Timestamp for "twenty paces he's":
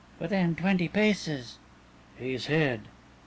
0.55-2.47